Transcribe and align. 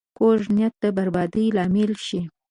کوږ 0.17 0.41
نیت 0.55 0.73
د 0.81 0.85
بربادۍ 0.97 1.45
لامل 1.55 1.91
شي 2.07 2.19